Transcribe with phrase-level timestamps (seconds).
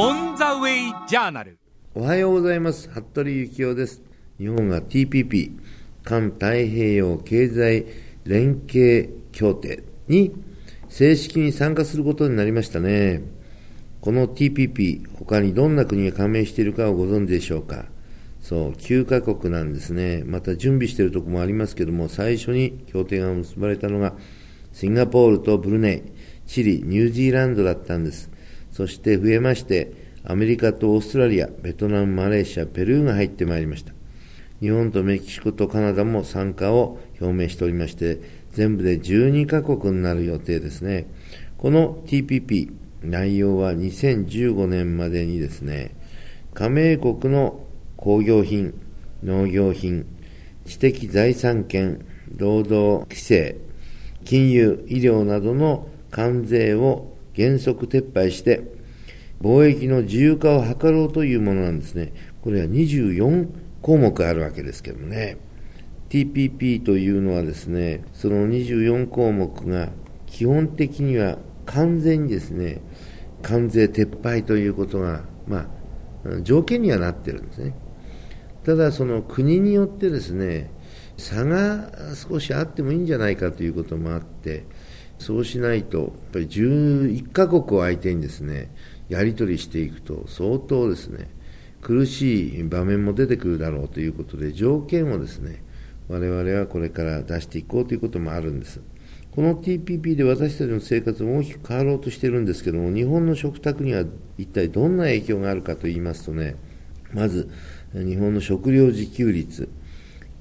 [0.00, 1.58] オン・ザ・ウェイ・ジャーナル
[1.92, 2.88] おはようございます。
[2.88, 4.00] 服部幸男です。
[4.38, 5.58] 日本が TPP
[6.04, 7.84] 環太平洋経済
[8.22, 10.32] 連携協定に
[10.88, 13.22] 正式に参加することになりましたね。
[14.00, 17.86] この TPP 他にどんな国が加盟しているかをご存知でしょうか？
[18.40, 20.22] そう9カ国なんですね。
[20.24, 24.14] また準備しているところもありますけども最初に協定が結ばれたのが
[24.72, 26.02] シンガポールとブルネイ
[26.46, 28.30] チリニュージーランドだったんです。
[28.78, 29.92] そして増えまして、
[30.22, 33.92] アメリカとオーストラリア、ベトナム、マレーシア、ペルーが入ってまいりました。
[34.60, 38.20] 日本とメキシコとカナダも参加を表明しておりまして、
[38.52, 41.08] 全部で12カ国になる予定ですね。
[41.56, 42.70] この TPP、
[43.02, 45.96] 内容は2015年までにですね、
[46.54, 47.66] 加盟国の
[47.96, 48.74] 工業品、
[49.24, 50.06] 農業品、
[50.66, 53.56] 知的財産権、労働規制、
[54.24, 58.77] 金融、医療などの関税を原則撤廃して、
[59.40, 62.12] 貿易の自由化を図ろうというものなんですね。
[62.42, 63.48] これは24
[63.82, 65.38] 項目あるわけですけどもね。
[66.08, 69.90] TPP というのはですね、その24項目が
[70.26, 72.80] 基本的には完全にですね、
[73.42, 75.68] 関税撤廃ということが、ま
[76.24, 77.74] あ、条件にはなってるんですね。
[78.64, 80.70] ただ、その国によってですね、
[81.16, 84.64] 差が少しあってもいいんじゃないかということもあって、
[85.18, 88.70] そうしないと、やっぱり11カ国を相手にですね、
[89.08, 91.28] やり取りしていくと相当ですね、
[91.80, 95.62] 苦しい場面も出てくるだろうということで、条件をですね、
[96.08, 98.80] 我々はこれから出していこうということもあるんです。
[99.30, 104.04] この TPP で私たちの生活も大きく変わろうとしているんですけども、日本の食卓には
[104.36, 106.56] 一体どんな影響があるかと言いますとね、
[107.12, 107.48] まず、
[107.92, 109.68] 日本の食料自給率、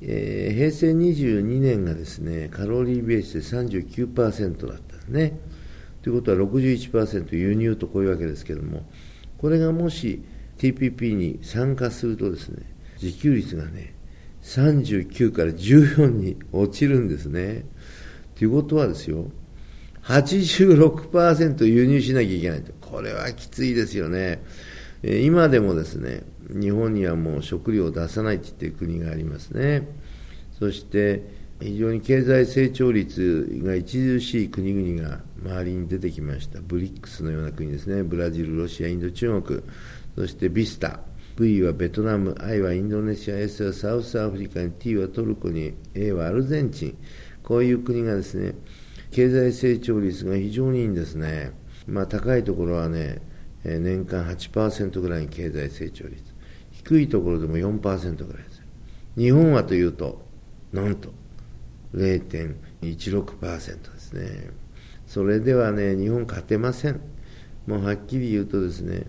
[0.02, 5.40] えー、平成22年がですね、カロリーベースで39%だったんですね。
[6.08, 8.90] ということは61%輸入とこういうわけですけれども、
[9.38, 10.24] これがもし
[10.58, 12.64] TPP に参加するとですね、
[13.02, 13.94] 自給率がね、
[14.42, 17.66] 39から14に落ちるんですね。
[18.38, 19.30] ということはですよ、
[20.04, 22.72] 86%輸入しなきゃいけないと。
[22.80, 24.42] これはきついですよね。
[25.04, 29.86] 今でもですね、日本にはもう食料を出さないって言ってる国がありますね。
[30.58, 36.60] そして、非常に経済成長率が著しい国々が周りに出てきました。
[36.62, 38.04] ブリックスのような国ですね。
[38.04, 39.62] ブラジル、ロシア、インド、中国。
[40.16, 41.00] そしてビスタ。
[41.36, 46.98] V はベトナム、I はインドネシア、S はサウスアフリカに、T はトルコに、A はアルゼンチン。
[47.44, 48.56] こういう国がですね、
[49.12, 51.52] 経済成長率が非常にいいんですね。
[51.88, 53.22] まあ高いところはね、
[53.64, 56.24] 年間8%ぐらいに経済成長率。
[56.72, 57.80] 低いところでも4%
[58.26, 58.62] ぐらいです。
[59.18, 60.26] 日本はというと、
[60.74, 61.14] なんと、
[61.94, 64.50] 0.16%ですね。
[65.06, 67.00] それではね、日本勝てません。
[67.66, 69.06] もうはっきり言うとですね、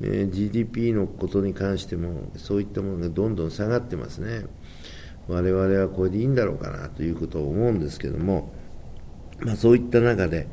[0.00, 4.46] え、GDP のことに関しても、そういったものがどんどん下がってますね。
[5.28, 8.52] 我々はこれでいいんだろうかなということを思うんですけども、
[9.40, 10.48] まあそういった中で、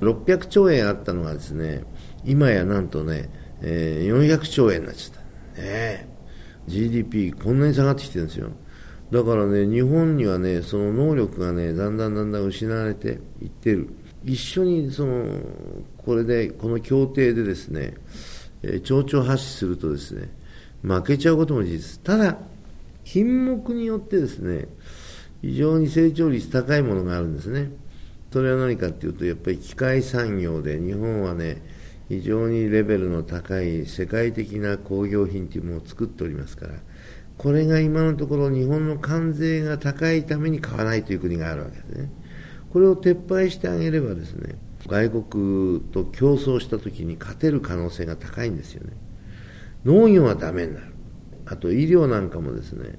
[0.00, 1.84] 600兆円あったのがですね、
[2.24, 3.30] 今やなんとね、
[3.62, 5.62] えー、400兆円になっちゃった。
[5.62, 6.08] ね
[6.66, 8.50] GDP こんなに下がってきてるんですよ。
[9.14, 13.88] だからね、日本にはね、その能力がね、だんだんだんだん失われていってる。
[14.24, 15.24] 一緒にその、
[15.98, 17.94] これで、この協定でですね、
[18.64, 20.30] えー、町長発するとですね、
[20.82, 22.00] 負けちゃうことも事実。
[22.02, 22.38] ただ、
[23.04, 24.66] 品目によってですね、
[25.42, 27.70] 非常に成長率高いものがあるんですね。
[28.32, 31.62] それは何かっていうと、やっぱり機械産業で、日本はね、
[32.08, 36.74] 非常にレベルの高い世界的な工業品というものを作っておりますから、
[37.36, 42.10] これが今のところ日本の関税が高いために買わないという国があるわけですね。
[42.72, 44.56] これを撤廃してあげればですね、
[44.86, 48.92] 外国と競争した時に勝てる可能性が高いんですよね。
[49.84, 50.86] 農業はダメになる。
[51.46, 52.98] あと医療なんかもですね、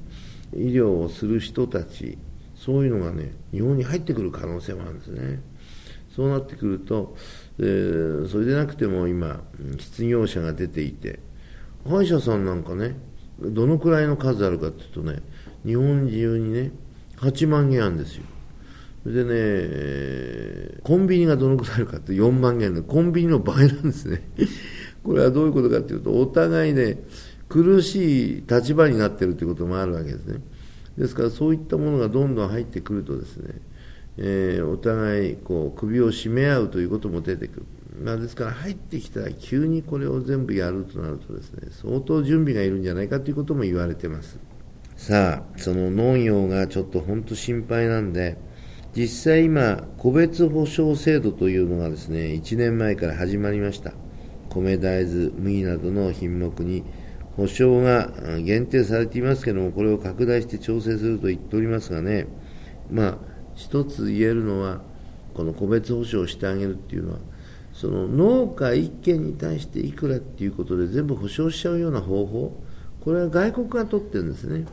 [0.54, 2.18] 医療をする人たち、
[2.56, 5.42] そういうのがね、日本に入ってくる可能性もあるんですね。
[6.16, 7.18] そうなってくると、
[7.60, 9.44] えー、それでなくても今、
[9.78, 11.20] 失業者が出ていて、
[11.88, 12.96] 歯医者さんなんかね、
[13.40, 15.22] どのくらいの数あるかっていうとね、
[15.66, 16.72] 日本中にね、
[17.18, 18.24] 8万件あるんですよ。
[19.06, 24.24] でね、コンビニがどのくらいあるかって4万件で、コンビニの倍なんですね。
[25.04, 26.98] これはどういうことかっていうと、お互いね、
[27.48, 30.40] 苦しい立場になってるということもあるわけですね。
[30.98, 33.54] ですからそういったものがどんどん入ってくるとですね、
[34.18, 37.66] えー、お互いこう首を絞め合うということも出てくる。
[38.04, 44.40] まあ、ですから入ってきたら急にこれを全部やるとなるとですね相当準備がいるんじゃないかということも言われてます。
[44.98, 48.38] さあその農業がちょっと本当心配なんで
[48.96, 53.94] 実際今個別保証制度というのがですね1年前から始まりました。
[54.50, 56.84] 米、大豆、麦などの品目に
[57.36, 58.12] 保証が
[58.42, 62.28] 限定されていますけども、これを拡大して調整すると言っておりますがね、
[62.90, 63.18] まあ、
[63.56, 64.82] 一つ言えるのは、
[65.34, 67.20] この個別保証をしてあげるっていうのは、
[67.76, 72.64] その農家1軒に対していくらっていうことで全部保証しちゃうような方法、
[73.02, 74.66] これは外国が取ってるんですね。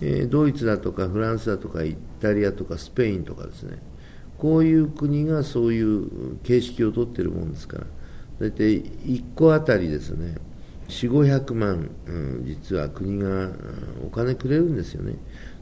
[0.00, 3.78] えー、ドイツだとかフランスだとかイタリアとかスペインとかですね、
[4.36, 7.86] こういう国がそういう形式を取ってるもんですから、
[8.40, 10.36] 大体1個あたりですね、
[10.88, 13.50] 4、500万、うん、実は国が
[14.04, 15.16] お金くれるんですよね。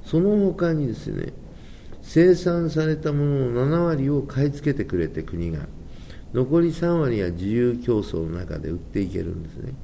[0.05, 1.33] その他にですね、
[2.03, 5.61] 生産されたものの7割を買い付けてくれて国が、
[6.33, 9.75] 残り3割は自由競争の中で売っていけるんですね。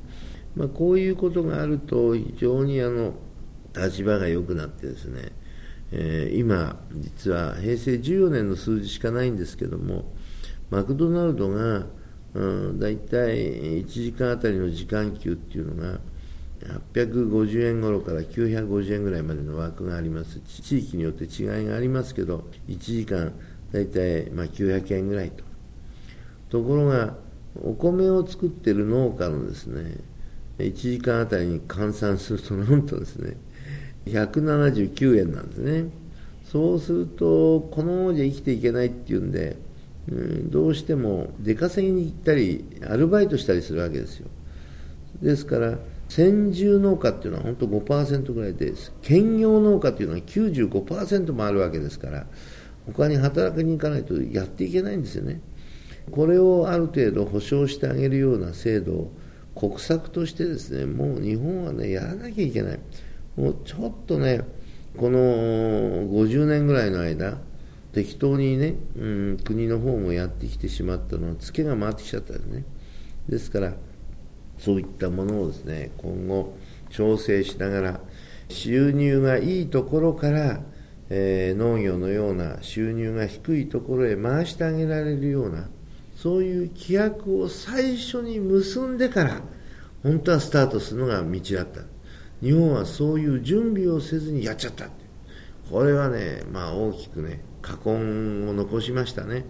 [0.56, 3.14] まあ、こういうことがあると非常にあの
[3.76, 5.32] 立場が良くなってですね、
[5.92, 10.12] えー、今、実は平成14年の数字しかないんですけども、
[10.70, 11.86] マクドナルドが
[12.34, 15.98] うん、大体1時間あたりの時間給っていうのが
[16.92, 23.32] 850円頃から950円ぐらいまでの枠があります地域によって違いがありますけど1時間
[23.72, 25.44] 大体まあ900円ぐらいと
[26.50, 27.14] ところが
[27.62, 29.96] お米を作ってる農家のですね
[30.58, 33.36] 1時間あたりに換算するとなんとですね
[34.06, 35.90] 179円なんですね。
[36.44, 39.58] そうするとこのままじゃ生きていけないっていうんで
[40.10, 44.28] うん、どうしても出稼ぎに行ったりアルバイトしたりするわけですよ。
[45.22, 45.78] ですから
[46.08, 52.26] 先住農家っていうのは本当5%ぐらいです兼業農家っていうのは95%もあるわけですから
[52.86, 55.40] 他に働きに行かないとやっていけないんですよね。
[56.10, 59.12] これをある程度保障してあげるような制度を
[59.54, 62.80] 国策としてですねもう日本はねやらなきゃいけない
[63.36, 64.42] もうちょっとね
[64.96, 67.38] この50年ぐらいの間
[67.92, 72.64] 適当にね、うん、国の方もやってきてしまったのは、ツケが回ってきちゃったんですね。
[73.28, 73.74] ですから、
[74.58, 76.56] そういったものをですね、今後、
[76.90, 78.00] 調整しながら、
[78.48, 80.60] 収入がいいところから、
[81.10, 85.68] えー、農業のような収入が低いところへ回してあげられるような、
[86.22, 89.40] そういう規約を最初に結んでから、
[90.02, 91.82] 本当はスタートするのが道だった。
[92.42, 94.88] 日本はそういう準備をせずにやっちゃったっ。
[95.70, 99.44] これはね、まあ大きくね、禍根を残しましたね、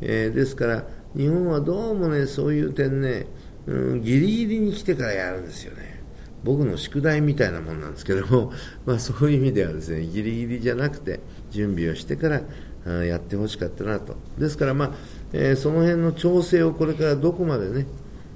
[0.00, 0.84] えー、ですから
[1.16, 3.26] 日本はどうもねそういう点ね、
[3.66, 5.98] うん、ギリギリに来てからやるんですよね
[6.44, 8.52] 僕の宿題みたいなもんなんですけども、
[8.86, 11.20] まあ、そういう意味ではですねギリギリじゃなくて
[11.50, 14.92] 準備をしてからやってほしかったなとですから、まあ
[15.32, 17.84] えー、その辺の調整をこれからどこまで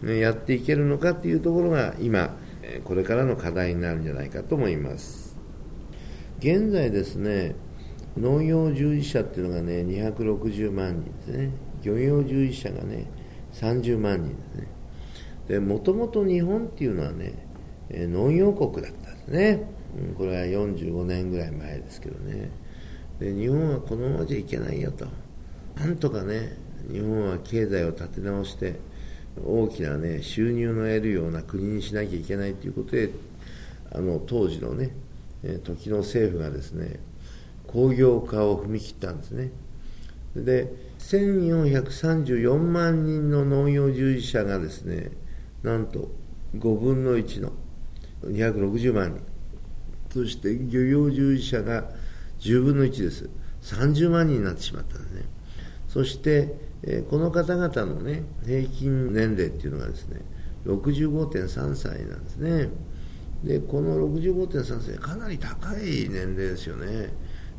[0.02, 2.36] ねやっていけるのかっていうところが今
[2.84, 5.36] これからの課題になるんじゃないかと思います。
[6.38, 7.54] 現在ですね
[8.16, 11.50] 農業従事者っていうのがね260万人ですね。
[11.82, 13.06] 漁業従事者がね
[13.52, 14.68] 30万人ですね。
[15.48, 17.46] でもともと日本っていうのはね
[17.90, 19.64] 農業国だったんですね、
[20.16, 22.50] これは45年ぐらい前ですけどね。
[23.18, 25.06] で日本はこのままじゃいけないよと。
[25.76, 26.56] なんとかね
[26.90, 28.79] 日本は経済を立て直して
[29.44, 33.11] 大きなね収入の得るような国にしなきゃいけないということで
[33.93, 34.90] あの当時のね
[35.64, 37.01] 時の政府がですね
[37.67, 39.51] 工業化を踏み切ったんですね。
[40.36, 45.10] で、1434万人の農業従事者がですね、
[45.62, 46.10] なんと
[46.56, 47.53] 5分の1の
[48.24, 49.22] 260万人。
[50.12, 51.84] そして漁業従事者が
[52.41, 53.29] 10分の1です。
[53.62, 55.24] 30万人になってしまったんですね。
[55.93, 60.22] そして、えこの方々のね、平均年齢っていうのがですね、
[60.65, 62.70] 65.3歳なんですね。
[63.44, 67.13] で、この65.3歳、かなり高い年齢ですよね。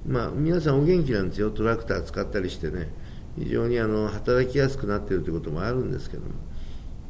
[0.08, 2.90] まあ、皆さんお元気なんですよ、トラクター使ったりしてね、
[3.38, 6.30] 非常にあの働きやすくなっているということもあるんですけども、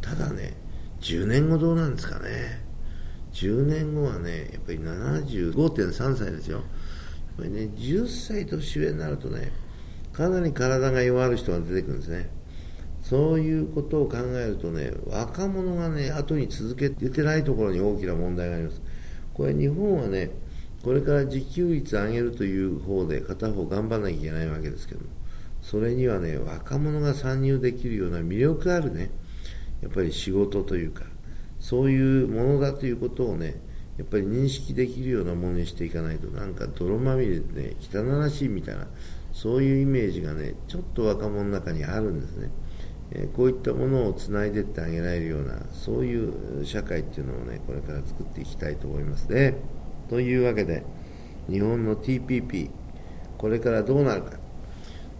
[0.01, 0.57] ただね、
[0.99, 2.65] 10年後どうなんですかね、
[3.31, 6.65] 10年後はね、やっぱり75.3歳ですよ、やっ
[7.37, 9.62] ぱりね、10歳年上になるとね、
[10.13, 12.29] かなり体が弱る人が出てくるんですね。
[13.01, 18.81] そういうことを考えるとね、若者がね、後に続けてないところに大きな問題があります。
[19.33, 20.31] これ日本はね、
[20.83, 25.07] これから自給率上げるという方で片方頑張らなきゃいけないわけですけども
[25.61, 29.09] それにはね若者が参入できるような魅力あるね
[29.81, 31.05] やっぱり仕事というか
[31.59, 33.55] そういうものだということをね
[33.97, 38.87] やっぱり認識できるようなものにしていかないとなんか泥まみれでね汚らしいみたいな
[39.33, 42.49] そういうイメージがねちょっと若者の中にあるんですね、
[43.11, 49.55] えこういったものをつないでってあげられるようなそういう社会っていうのをねこれから作っていきたいと思いますね。
[50.09, 50.83] というわけで
[51.49, 52.69] 日本の TPP
[53.37, 54.37] これからどうなるか。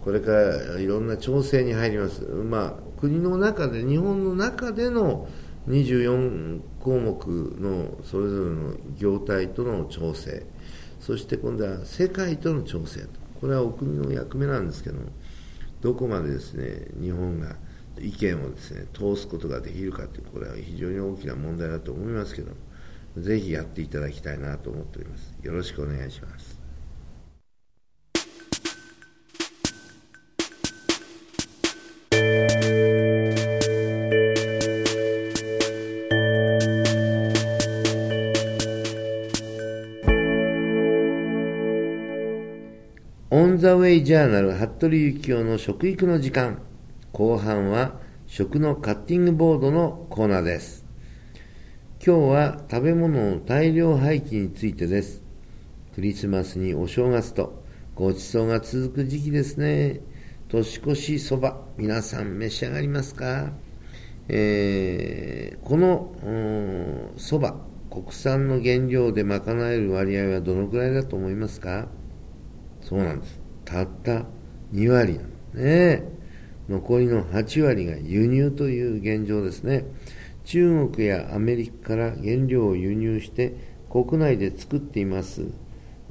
[0.04, 2.22] これからいろんな調整に入ります。
[2.22, 5.28] まあ国の中で日本の中での
[5.68, 7.26] 24項目
[7.58, 10.44] のそれぞれの業態との調整。
[11.00, 13.00] そして今度は世界との調整
[13.44, 14.96] これはお国の役目なんですけど
[15.82, 17.56] どこまでですね日本が
[18.00, 22.52] 意見をですね通すことができるかというこれは非常に大きな問題だと思いますけど
[23.18, 25.34] ぜひやっていただきたいなと思っております。
[25.42, 26.53] よろしくお願いします。
[44.02, 46.62] ジャーナル服部幸男の食育の時間。
[47.12, 50.84] 後半は食のカッティングボードのコーナーです。
[52.04, 55.22] 今日は食べ物の大量廃棄についてです。
[55.94, 57.62] クリスマスにお正月と
[57.94, 60.00] ごちそうが続く時期ですね。
[60.48, 63.52] 年越しそば皆さん召し上がりますか、
[64.28, 67.56] えー、このそば
[67.90, 71.88] 国産の原料で賄える割合はどのくらいだと思いますか？
[72.80, 73.43] そうなんです。
[73.74, 74.24] たった
[74.72, 76.04] 2割なのね。
[76.68, 79.84] 残りの8割が輸入という現状ですね。
[80.44, 83.54] 中国やアメリカから原料を輸入して
[83.90, 85.48] 国内で作っています。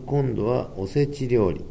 [0.05, 1.63] 今度はおせち料理。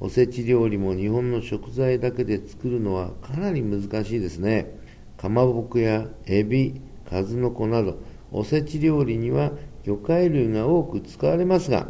[0.00, 4.78] おせち料理も日本の食材だけで作るのはかなり難しいですね。
[5.16, 11.88] かまぼこやエビ、数の子など、おせち料理には魚介類が多く使われますが、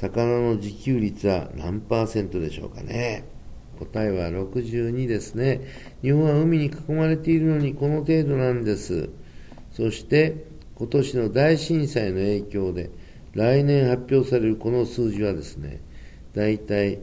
[0.00, 3.24] 魚の自給率は何パーセントでしょうかね。
[3.80, 5.62] 答えは62ですね。
[6.02, 9.08] 日本は海に囲まれているのにこの程度なんです。
[9.72, 12.90] そして今年の大震災の影響で
[13.34, 15.80] 来年発表されるこの数字はですね、
[16.32, 17.00] だいたい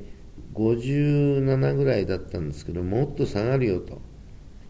[0.53, 4.01] 57ぐらいだったんですけど、もっと下がるよと。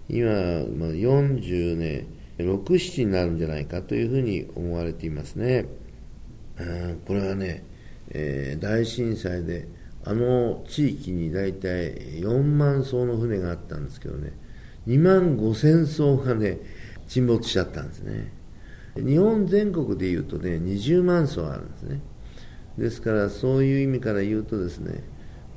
[0.10, 2.08] 今、まあ、40ね、
[2.40, 5.66] 6、7になるんじゃないかというふうに思われていますね。
[7.06, 7.64] これはね、
[8.10, 9.68] えー、大震災で
[10.04, 14.34] あの地域に大体4万艘の船があったんですけどね
[14.88, 16.60] 2万5千艘がね
[17.08, 18.32] 沈没しちゃったんですね。
[18.96, 22.02] 日本全国でいうとね20万艘あるんですね。
[22.78, 25.04] ですからそういう意味から言うとですね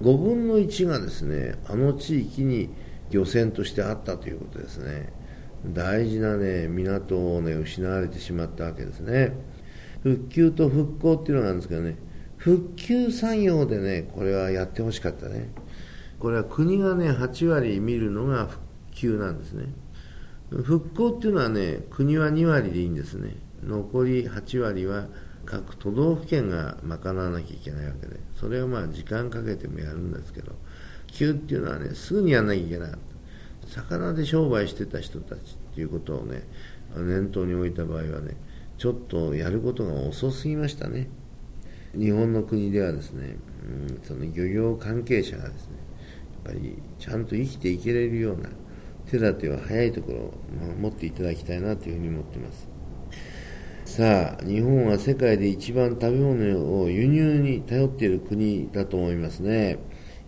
[0.03, 2.71] 5分の1がですねあの地域に
[3.11, 5.13] 漁船としてあったということですね。
[5.67, 9.33] 大事なね港をね失われてしまったわけですね。
[10.03, 11.97] 復旧と復興っていうのがあるんですけどね
[12.39, 15.51] 復旧作業でね、これはやってほしかったね。
[16.19, 19.67] これは国がね、8割見るのが復旧なんですね。
[20.51, 23.37] 復興っていうのはね、国は2割でいいんですね。
[23.63, 25.09] 残り8割は
[25.45, 30.53] 各都道府県が賄わなきゃいけないわけで、それをまあ時間かけてもやるんですけど、
[31.09, 32.91] 急っていうのはね、すぐにやんなきゃいけない。
[33.67, 36.43] 魚で商売してた人たちっていうことをね、
[36.97, 38.37] 念頭に置いた場合はね、
[38.79, 41.09] ちょっとやることが遅すぎましたね。
[41.97, 45.77] 日本の国ではですね、うん、その漁業関係者がですね、
[46.45, 48.49] やっぱりちゃんと生きていけれるような
[49.11, 50.33] 手立ては早いところを
[50.79, 52.69] 持っていただきたいなというふうに思っています。
[53.87, 59.79] さあ、日本は世界で一番食べ物を輸入に頼っている国だと思いますね。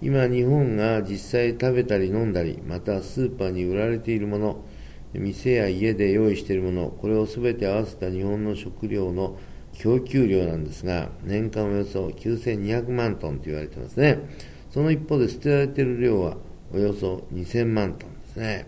[0.00, 4.64] 今、日本が実際食べたり飲んだり、またスーパーに売られているもの、
[5.12, 9.36] 店や家で用意しているもの、これを全て合わせた日本の食料の
[9.80, 14.18] 供給量なんですが、年間およそ9200万トンと言われてますね。
[14.70, 16.36] その一方で捨てられている量は
[16.72, 18.66] およそ2000万トンですね。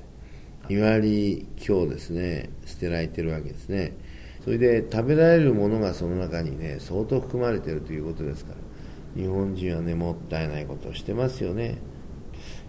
[0.68, 3.94] 2割強ですね、捨てられているわけですね。
[4.42, 11.76] それで食べられるものがその中にね、相当含まれているということですから、日本人はね、もったいないことをしてますよね。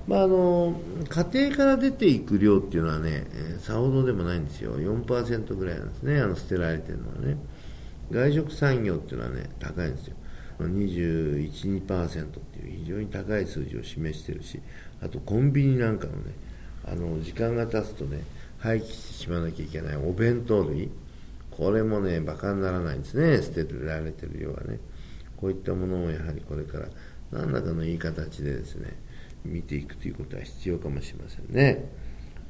[0.05, 3.25] まあ、あの家庭から出ていく量っていうのはね、
[3.59, 7.37] さほどでもないんですよ、4%ぐらいなんですね、あの捨てられてるのはね。
[8.11, 10.15] 外食産業っていうのはね、高いんですよ。
[10.59, 14.59] 21、2%っていう非常に高い数字を示してるし、
[15.01, 16.33] あとコンビニなんかのね、
[16.85, 18.23] あの、時間が経つとね、
[18.59, 20.89] 廃棄してしまわなきゃいけないお弁当類、
[21.51, 24.79] これもね、馬鹿にならないんですね、捨てられてる量はね。
[25.37, 26.87] こういったものをやはりこれから
[27.31, 28.95] 何らかのいい形でですね、
[29.43, 31.89] 見ていくということは必要かもしれませんね。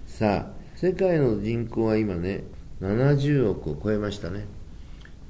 [0.05, 2.43] さあ、世界の人口は今ね、
[2.81, 4.45] 70億を超えましたね。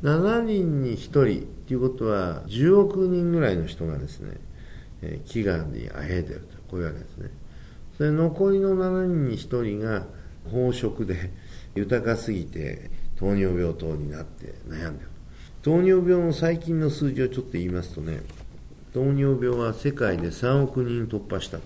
[0.04, 1.26] 7人に1人っ
[1.66, 4.36] ていうことは10億人ぐらいの人がですね、
[5.02, 7.30] えー、飢餓にあえいでるとこういうわけですね。
[7.98, 10.06] それ残りの7人に1人が
[10.52, 11.32] 飽食で
[11.74, 15.10] 豊かすぎて糖尿病等になって悩んでる
[15.62, 18.22] 糖尿病の最近の数字をちょっと言いますとね
[18.94, 21.64] 糖尿病は世界で3億人突破したと。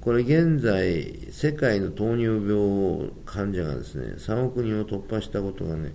[0.00, 5.92] これ現在、世界の糖尿病患者がですね、3億人を突破したことがね、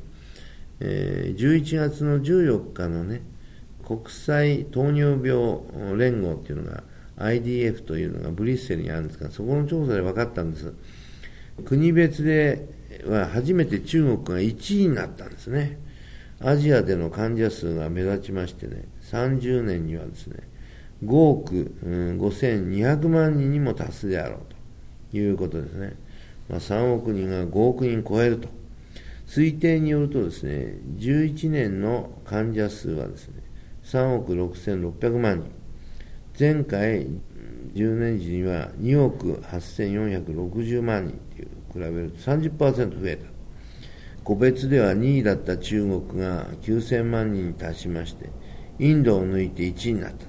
[0.79, 3.21] えー、11月の14日のね、
[3.85, 6.83] 国際糖尿病連合っていうのが、
[7.17, 10.73] IDF というのがブリッセルにあるんですが、そこの調査で分かったんです。
[11.65, 12.67] 国別で
[13.05, 15.79] は初めて中国が1位になったんですね。
[16.39, 20.47] アジアでの患者数が目立ちましてね、30年にはですね、
[21.03, 24.39] 5億、うん、5200万人にも達すであろう
[25.11, 25.93] ということですね。
[26.49, 28.49] まあ、3億人が5億人超えると。
[29.27, 33.43] 推定によるとですね、11年の患者数はですね、
[33.83, 35.51] 3億6600万人。
[36.39, 37.07] 前回
[37.73, 43.25] 10年時には2億8460万人という比べると30%増えた。
[44.23, 48.29] 個別では2位だった中国が9000万人に達しまして、
[48.79, 50.27] インドを抜いて1位になったと。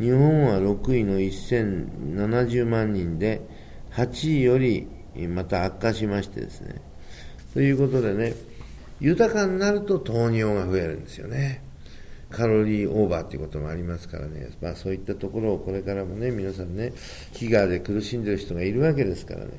[0.00, 3.40] 日本は6位の1070万人で、
[3.92, 4.88] 8位より
[5.28, 6.80] また悪化しましてですね。
[7.56, 8.34] ということでね、
[9.00, 11.62] 豊かになると糖尿が増えるんですよね。
[12.28, 16.92] カロリーオーバーということもありますからね、まあ、そういったところをこれからもね、皆さんね、
[17.32, 19.52] 飢餓で苦しんでる人がいるわけですからね、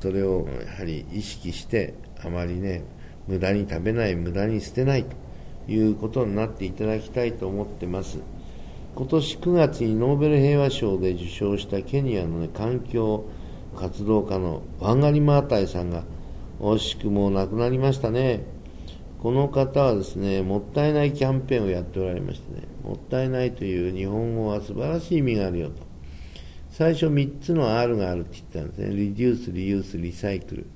[0.00, 2.84] それをやはり意識して、あまりね、
[3.26, 8.18] 無駄に食べない、無駄に捨てないということになっていただきたいと思ってます。
[8.94, 13.24] 今年9月にノーベル平和賞で受賞したケニアの、ね、環境
[13.74, 16.04] 活動家のワンガリ・マータイさんが
[16.62, 18.44] 惜しくも亡くなりましたね。
[19.20, 25.74] この方はですね、もったいないキャンペーンをやっておられましてね、もったいないという日本語は素晴らしい意味があるよと。
[26.70, 28.96] 最初3つの R があるって言ったんですね。
[28.96, 30.66] リデュース、リユース、リサイクル。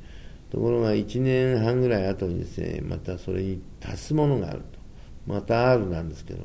[0.51, 4.65] ところが1年半ぐらい後にですね、またそれに足すものがあると。
[5.27, 6.41] また R なんですけど、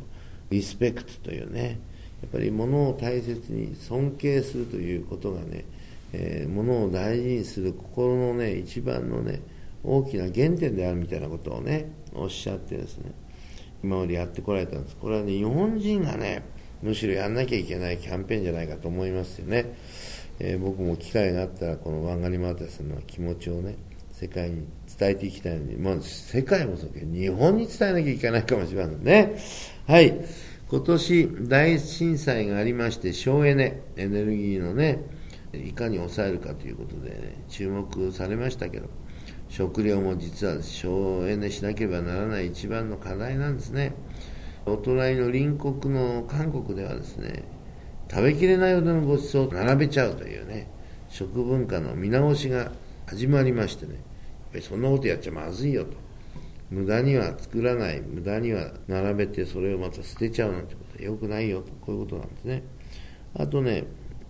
[0.51, 1.79] リスペクトというね、
[2.21, 5.65] やっぱり物を大切に尊敬するということがね、
[6.13, 9.41] えー、物を大事にする心のね、一番のね、
[9.83, 13.11] 大きな原点であるみたいなことをね、おっしゃってですね、
[13.83, 14.95] 今までやってこられたんです。
[14.95, 16.43] これはね、日本人がね、
[16.81, 19.73] むしろやんなきゃいけないキャンペーンじゃないかと思いますよね。
[20.39, 23.75] えー、僕も機会があったら、このワンガリマータさんの気持ちをね、
[24.11, 24.67] 世界に
[24.99, 29.35] 伝えていきたいのに、まあ、世界もそうけど、日本に伝えなきゃいけないかもしれませんね。
[29.87, 30.13] はい。
[30.69, 35.03] 今年大震災がありまして、省エネ、エネルギーのね、
[35.53, 38.89] いかに抑えるかということで、ね、注目されましたけど、
[39.49, 43.93] 食料も実は省エネしなければならない一番の課題なんですね。
[44.65, 47.43] お隣の隣国の韓国ではですね、
[48.09, 50.69] 食べきれないほどのごちそうを並べちゃうというね、
[51.09, 52.71] 食文化の見直しが
[53.07, 54.03] 始まりましてね、
[54.61, 55.97] そんなことやっちゃまずいよと。
[56.69, 62.63] 無駄には作らない、無駄には並べてそれをまた捨てちゃうなんてことは良くないよと、こういうことなんですね。
[63.33, 63.83] あとね、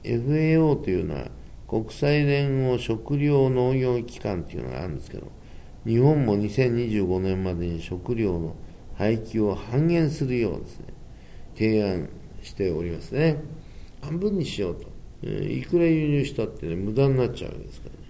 [0.03, 1.27] FAO というのは
[1.67, 5.31] 国際連合食糧農業機関っていうのがあるんですけど、
[5.85, 8.55] 日本も2025年までに食料の
[8.95, 10.85] 廃棄を半減するようですね、
[11.55, 12.09] 提案
[12.43, 13.37] しておりますね。
[14.01, 14.87] 半分にしようと。
[15.23, 18.01] えー、いくら輸入したってね、無駄になっちゃうわけですからね。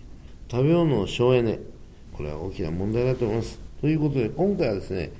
[0.50, 1.60] 食べ物の省エネ。
[2.14, 3.60] これは大きな問題だと思います。
[3.80, 5.12] ということで、今回はですね、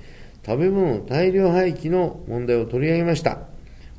[0.44, 3.38] 食べ物の大量廃棄の問題を取り上げました。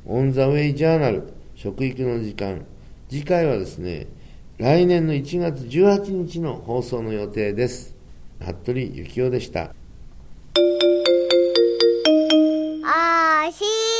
[0.06, 2.66] オン・ザ・ウェイ・ジャーナル、食育の時間。
[3.08, 4.08] 次回はですね、
[4.58, 7.94] 来年の1月18日の放送の予定です。
[8.40, 9.74] 服部幸男でした。
[10.56, 13.93] おーし